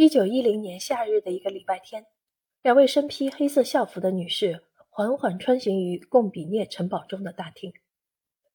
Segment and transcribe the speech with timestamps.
[0.00, 2.06] 一九一零年夏日的一个礼拜天，
[2.62, 7.74] 两位身披黑色校服的女士缓缓穿行于贡比涅城堡中的大厅，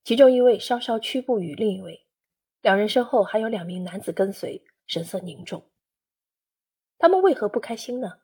[0.04, 2.08] 其中一位稍稍屈步于另一位，
[2.64, 5.70] 两人身后还有两名男子跟随，神色凝重。
[6.98, 8.22] 他们为何不开心呢？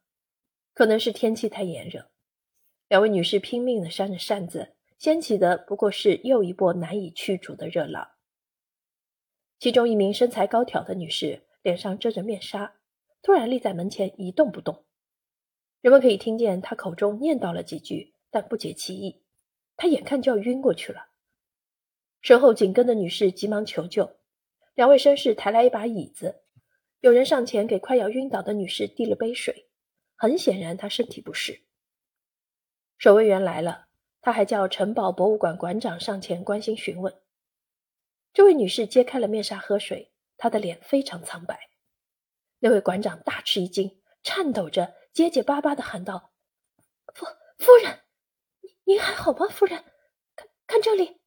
[0.73, 2.09] 可能是天气太炎热。
[2.87, 8.13] 两位女士拼命地扇着扇子，掀起的不过是又一波难以驱逐的热浪。
[9.59, 12.77] 其中一名身材高挑的女士脸上遮着面纱。
[13.21, 14.85] 突然立在门前一动不动，
[15.81, 19.23] 人们可以听见他口中念叨了几句，但不解其意。
[19.77, 21.07] 他眼看就要晕过去了，
[22.21, 24.17] 身后紧跟的女士急忙求救。
[24.75, 26.43] 两位绅士抬来一把椅子，
[26.99, 29.67] 有人上前给快要晕倒的女士递了杯水。
[30.15, 31.63] 很显然，她身体不适。
[32.99, 33.87] 守卫员来了，
[34.21, 37.11] 他还叫城堡博物馆馆长上前关心询问。
[38.31, 41.70] 这位女士揭开了面纱喝水，她的脸非常苍白。
[42.63, 46.31] 那位馆长大吃一惊，颤抖着、结结巴巴的喊道
[47.15, 47.25] ：“夫
[47.57, 48.01] 夫人，
[48.83, 49.47] 您还好吗？
[49.49, 49.83] 夫人，
[50.35, 51.19] 看看这里。”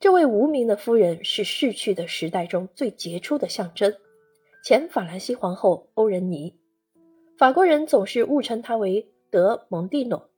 [0.00, 3.94] 这位无名的夫人是逝去的时代中最杰出的象征——
[4.64, 6.58] 前法兰西皇后欧仁妮。
[7.36, 10.30] 法国人总是误称她为德蒙蒂诺。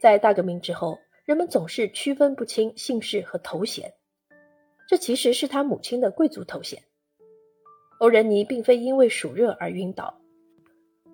[0.00, 3.92] 在大革命之后，人们总是区分不清姓氏和头衔，
[4.88, 6.82] 这其实是她母亲的贵族头衔。
[7.98, 10.14] 欧仁妮并非因为暑热而晕倒，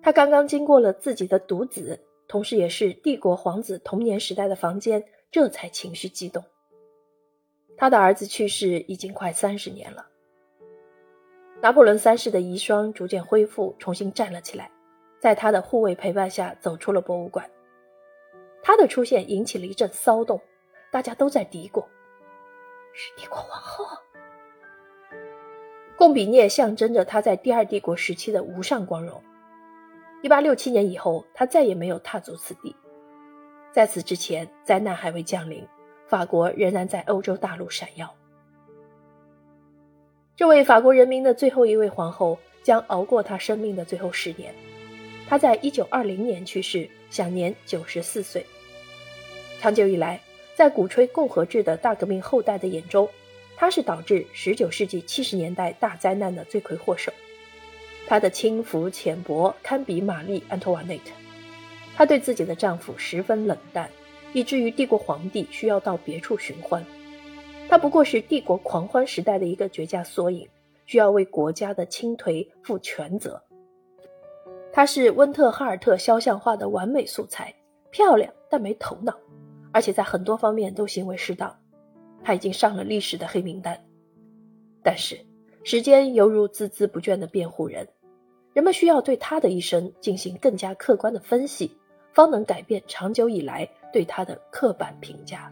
[0.01, 6.43] 她刚刚经过了自己的独子，同时也是帝国皇子童年时代的房间，这才情绪激动。
[7.77, 10.05] 他的儿子去世已经快三十年了。
[11.61, 14.69] 拿破仑三世的遗孀逐渐恢复，重新站了起来，
[15.19, 17.49] 在他的护卫陪伴下走出了博物馆。
[18.63, 20.39] 他的出现引起了一阵骚动，
[20.91, 21.83] 大家都在嘀咕
[22.93, 23.85] ：“是帝国皇后。”
[26.01, 29.21] 贡比涅象征着他在第二帝国时期的无上光荣。
[30.23, 32.75] 一八六七年以后，他再也没有踏足此地。
[33.71, 35.63] 在此之前，灾难还未降临，
[36.07, 38.11] 法国仍然在欧洲大陆闪耀。
[40.35, 44.51] 这位法国人民的最后一位皇后将熬过她生命的最后十年。
[45.29, 48.43] 她在一九二零年去世，享年九十四岁。
[49.59, 50.19] 长久以来，
[50.55, 53.07] 在鼓吹共和制的大革命后代的眼中，
[53.61, 57.13] 她是导致19世纪70年代大灾难的罪魁祸首，
[58.07, 61.11] 她的轻浮浅薄堪比玛丽·安托瓦内特。
[61.95, 63.87] 她对自己的丈夫十分冷淡，
[64.33, 66.83] 以至于帝国皇帝需要到别处寻欢。
[67.69, 70.49] 她不过是帝国狂欢时代的一个绝佳缩影，
[70.87, 73.39] 需要为国家的倾颓负全责。
[74.73, 77.53] 她是温特哈尔特肖像画的完美素材，
[77.91, 79.15] 漂亮但没头脑，
[79.71, 81.55] 而且在很多方面都行为失当。
[82.23, 83.79] 他已经上了历史的黑名单，
[84.83, 85.19] 但是
[85.63, 87.87] 时间犹如孜孜不倦的辩护人，
[88.53, 91.75] 人们需要对他的一生进行更加客观的分析，
[92.13, 95.51] 方能改变长久以来对他的刻板评价。